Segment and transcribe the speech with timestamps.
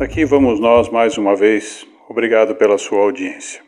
[0.00, 1.86] aqui vamos nós mais uma vez.
[2.08, 3.62] Obrigado pela sua audiência.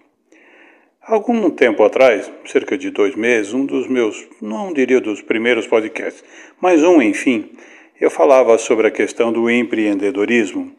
[1.00, 6.24] Algum tempo atrás, cerca de dois meses, um dos meus, não diria dos primeiros podcasts,
[6.60, 7.52] mas um, enfim,
[8.00, 10.72] eu falava sobre a questão do empreendedorismo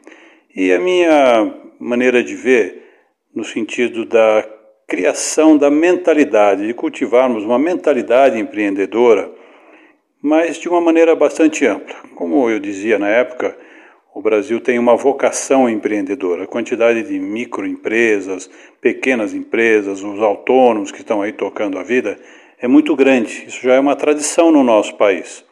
[0.54, 1.50] e a minha
[1.80, 2.90] maneira de ver
[3.34, 4.46] no sentido da
[4.92, 9.32] criação da mentalidade, de cultivarmos uma mentalidade empreendedora,
[10.22, 11.96] mas de uma maneira bastante ampla.
[12.14, 13.58] Como eu dizia na época,
[14.14, 16.44] o Brasil tem uma vocação empreendedora.
[16.44, 18.50] A quantidade de microempresas,
[18.82, 22.20] pequenas empresas, os autônomos que estão aí tocando a vida
[22.60, 23.46] é muito grande.
[23.48, 25.46] Isso já é uma tradição no nosso país.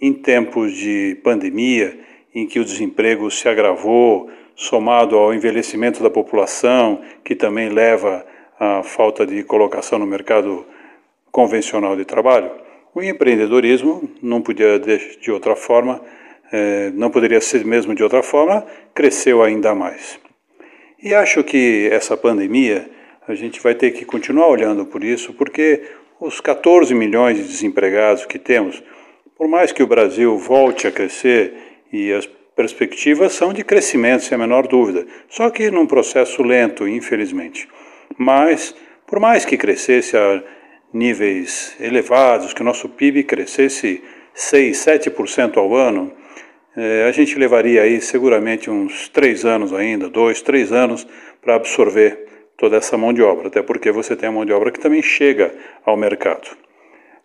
[0.00, 1.98] Em tempos de pandemia,
[2.32, 8.24] em que o desemprego se agravou, somado ao envelhecimento da população, que também leva
[8.58, 10.66] à falta de colocação no mercado
[11.30, 12.50] convencional de trabalho,
[12.94, 16.00] o empreendedorismo não podia de outra forma
[16.52, 20.18] é, não poderia ser mesmo de outra forma, cresceu ainda mais.
[21.02, 22.88] E acho que essa pandemia,
[23.26, 25.82] a gente vai ter que continuar olhando por isso, porque
[26.20, 28.82] os 14 milhões de desempregados que temos,
[29.36, 31.54] por mais que o Brasil volte a crescer
[31.92, 36.88] e as perspectivas são de crescimento, sem a menor dúvida, só que num processo lento,
[36.88, 37.68] infelizmente.
[38.18, 38.74] Mas,
[39.06, 40.42] por mais que crescesse a
[40.92, 44.02] níveis elevados, que o nosso PIB crescesse
[44.34, 46.12] 6, 7% ao ano,
[46.76, 51.06] é, a gente levaria aí seguramente uns três anos ainda, dois, três anos,
[51.40, 54.70] para absorver toda essa mão de obra, até porque você tem a mão de obra
[54.70, 56.56] que também chega ao mercado.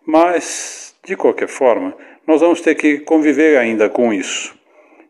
[0.04, 1.94] Mas, de qualquer forma,
[2.26, 4.54] nós vamos ter que conviver ainda com isso.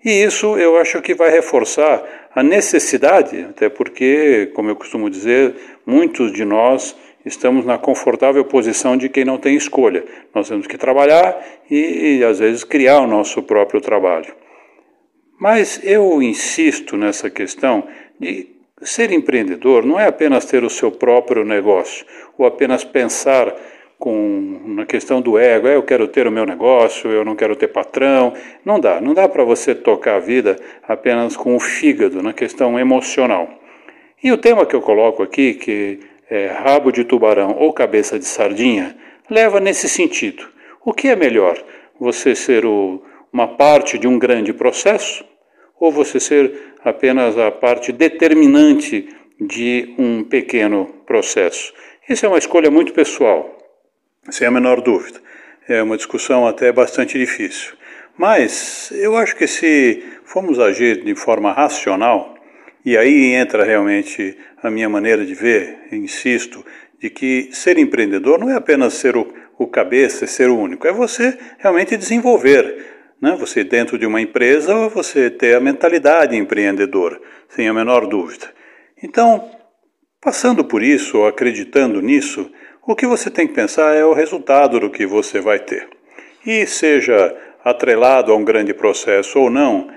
[0.04, 2.02] E isso eu acho que vai reforçar
[2.34, 5.54] a necessidade, até porque, como eu costumo dizer,
[5.86, 10.04] muitos de nós estamos na confortável posição de quem não tem escolha.
[10.34, 14.34] Nós temos que trabalhar e, e, às vezes, criar o nosso próprio trabalho.
[15.38, 17.86] Mas eu insisto nessa questão
[18.18, 18.48] de
[18.82, 22.04] ser empreendedor não é apenas ter o seu próprio negócio
[22.36, 23.54] ou apenas pensar
[24.02, 27.54] com na questão do ego, é, eu quero ter o meu negócio, eu não quero
[27.54, 28.34] ter patrão.
[28.64, 30.56] Não dá, não dá para você tocar a vida
[30.88, 33.48] apenas com o fígado, na questão emocional.
[34.20, 38.24] E o tema que eu coloco aqui, que é, rabo de tubarão ou cabeça de
[38.24, 38.96] sardinha,
[39.30, 40.48] leva nesse sentido.
[40.84, 41.56] O que é melhor?
[42.00, 43.00] Você ser o,
[43.32, 45.24] uma parte de um grande processo
[45.78, 49.08] ou você ser apenas a parte determinante
[49.40, 51.72] de um pequeno processo?
[52.08, 53.61] Isso é uma escolha muito pessoal,
[54.30, 55.20] sem a menor dúvida.
[55.68, 57.74] É uma discussão até bastante difícil.
[58.16, 62.34] Mas eu acho que se formos agir de forma racional,
[62.84, 66.64] e aí entra realmente a minha maneira de ver, insisto,
[66.98, 70.92] de que ser empreendedor não é apenas ser o, o cabeça, ser o único, é
[70.92, 72.86] você realmente desenvolver.
[73.20, 73.36] Né?
[73.38, 78.52] Você, dentro de uma empresa, você ter a mentalidade empreendedora, sem a menor dúvida.
[79.02, 79.48] Então,
[80.20, 82.50] passando por isso, ou acreditando nisso,
[82.86, 85.88] o que você tem que pensar é o resultado do que você vai ter.
[86.44, 89.88] E seja atrelado a um grande processo ou não,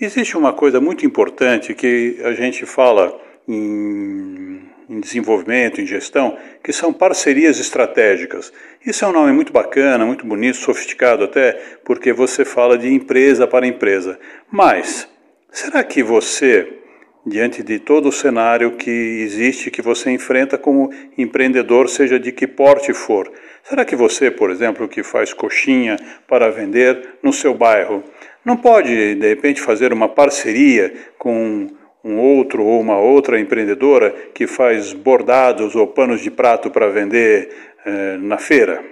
[0.00, 6.72] Existe uma coisa muito importante que a gente fala em, em, desenvolvimento, em gestão, que
[6.72, 8.52] são parcerias estratégicas.
[8.84, 11.52] Isso é um nome muito bacana, muito bonito, sofisticado até,
[11.84, 14.18] porque você fala de empresa para empresa.
[14.50, 15.08] Mas,
[15.52, 16.80] será que você,
[17.26, 22.46] diante de todo o cenário que existe, que você enfrenta como empreendedor, seja de que
[22.46, 23.30] porte for,
[23.62, 25.96] será que você, por exemplo, que faz coxinha
[26.28, 28.04] para vender no seu bairro,
[28.44, 31.68] não pode, de repente, fazer uma parceria com
[32.04, 37.48] um outro ou uma outra empreendedora que faz bordados ou panos de prato para vender
[37.86, 38.84] eh, na feira?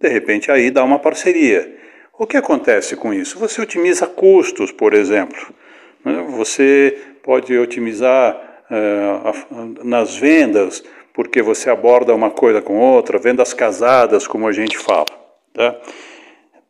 [0.00, 1.76] De repente, aí dá uma parceria.
[2.18, 3.38] O que acontece com isso?
[3.38, 5.54] Você otimiza custos, por exemplo.
[6.02, 6.24] Né?
[6.30, 9.20] Você pode otimizar eh,
[9.82, 10.82] nas vendas,
[11.12, 15.06] porque você aborda uma coisa com outra, vendas casadas, como a gente fala.
[15.52, 15.76] Tá?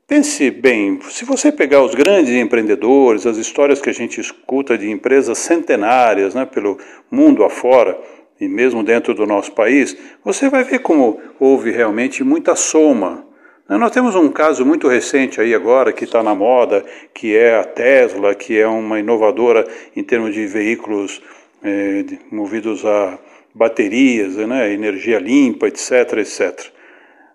[0.08, 4.90] Pense bem, se você pegar os grandes empreendedores, as histórias que a gente escuta de
[4.90, 6.78] empresas centenárias né, pelo
[7.10, 7.98] mundo afora,
[8.40, 9.94] e mesmo dentro do nosso país,
[10.24, 13.25] você vai ver como houve realmente muita soma.
[13.68, 17.58] Né, nós temos um caso muito recente aí agora que está na moda, que é
[17.58, 21.20] a Tesla, que é uma inovadora em termos de veículos
[21.64, 23.18] é, movidos a
[23.52, 26.70] baterias, né, energia limpa, etc, etc.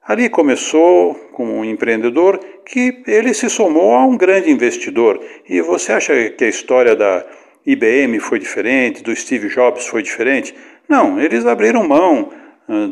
[0.08, 5.20] Ali começou como um empreendedor que ele se somou a um grande investidor.
[5.50, 7.26] E você acha que a história da
[7.66, 10.56] IBM foi diferente, do Steve Jobs foi diferente?
[10.88, 12.30] Não, eles abriram mão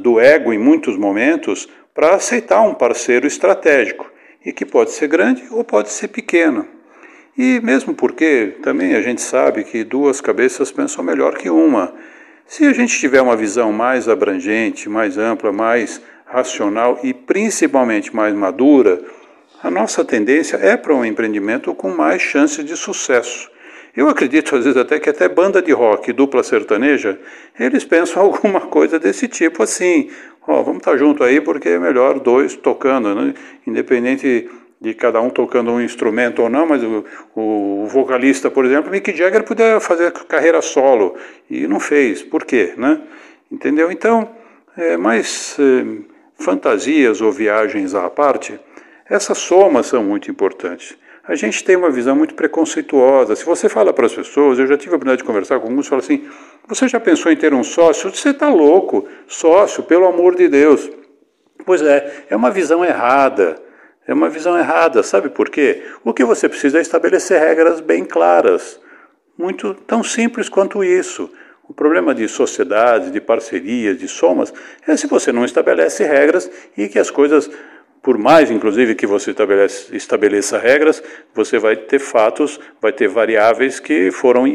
[0.02, 4.10] do ego em muitos momentos para aceitar um parceiro estratégico
[4.46, 6.66] e que pode ser grande ou pode ser pequeno.
[7.38, 11.94] E mesmo porque também a gente sabe que duas cabeças pensam melhor que uma.
[12.46, 18.34] Se a gente tiver uma visão mais abrangente, mais ampla, mais racional e principalmente mais
[18.34, 19.02] madura,
[19.62, 23.50] a nossa tendência é para um empreendimento com mais chances de sucesso.
[23.96, 27.20] Eu acredito, às vezes, até que até banda de rock, dupla sertaneja,
[27.60, 30.10] eles pensam alguma coisa desse tipo assim.
[30.52, 33.36] Ó, vamos estar junto aí porque é melhor dois tocando, né?
[33.68, 34.50] independente
[34.82, 37.06] de cada um tocando um instrumento ou não, mas o,
[37.36, 41.16] o vocalista, por exemplo, Mick Jagger podia fazer carreira solo
[41.48, 42.24] e não fez.
[42.24, 42.74] Por quê?
[42.76, 43.00] Né?
[43.52, 43.92] Entendeu?
[43.92, 44.28] Então,
[44.76, 48.60] é, mais é, fantasias ou viagens à parte,
[49.08, 50.98] essas somas são muito importantes.
[51.30, 53.36] A gente tem uma visão muito preconceituosa.
[53.36, 55.88] Se você fala para as pessoas, eu já tive a oportunidade de conversar com alguns,
[55.88, 56.28] fala assim:
[56.68, 58.10] você já pensou em ter um sócio?
[58.10, 60.90] Você está louco, sócio, pelo amor de Deus.
[61.64, 63.58] Pois é, é uma visão errada.
[64.08, 65.84] É uma visão errada, sabe por quê?
[66.04, 68.80] O que você precisa é estabelecer regras bem claras.
[69.38, 71.32] Muito tão simples quanto isso.
[71.68, 74.52] O problema de sociedades, de parcerias, de somas,
[74.88, 77.52] é se você não estabelece regras e que as coisas
[78.02, 79.36] por mais, inclusive, que você
[79.92, 81.04] estabeleça, regras,
[81.34, 84.48] você vai ter fatos, vai ter variáveis que foram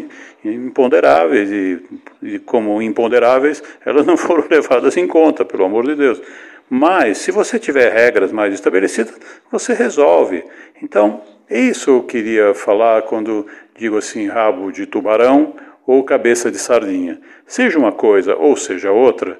[0.44, 1.82] imponderáveis e,
[2.22, 6.22] e, como imponderáveis, elas não foram levadas em conta, pelo amor de Deus.
[6.70, 9.14] Mas, se você tiver regras mais estabelecidas,
[9.52, 10.42] você resolve.
[10.82, 11.20] Então,
[11.50, 15.54] isso eu queria falar quando digo assim, rabo de tubarão
[15.86, 17.20] ou cabeça de sardinha.
[17.46, 19.38] Seja uma coisa ou seja outra,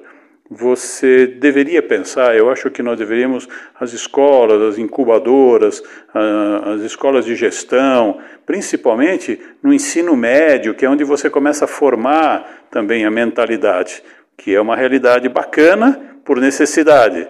[0.49, 3.47] você deveria pensar, eu acho que nós deveríamos,
[3.79, 5.81] as escolas, as incubadoras,
[6.13, 12.67] as escolas de gestão, principalmente no ensino médio, que é onde você começa a formar
[12.69, 14.03] também a mentalidade,
[14.37, 17.27] que é uma realidade bacana por necessidade,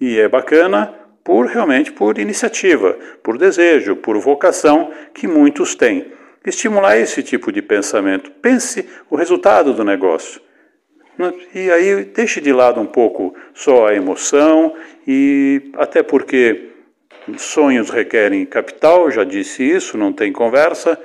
[0.00, 0.92] e é bacana
[1.22, 6.12] por realmente por iniciativa, por desejo, por vocação que muitos têm.
[6.44, 8.30] Estimular esse tipo de pensamento.
[8.30, 10.40] Pense o resultado do negócio.
[11.54, 14.74] E aí deixe de lado um pouco só a emoção
[15.06, 16.70] e até porque
[17.38, 20.98] sonhos requerem capital, já disse isso, não tem conversa.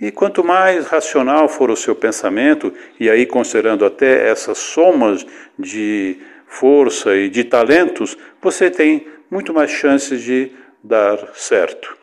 [0.00, 5.26] E quanto mais racional for o seu pensamento, e aí considerando até essas somas
[5.58, 11.96] de força e de talentos, você tem muito mais chances de dar certo.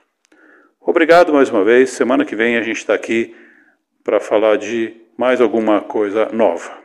[0.79, 1.89] Obrigado mais uma vez.
[1.91, 3.33] Semana que vem a gente está aqui
[4.03, 6.84] para falar de mais alguma coisa nova.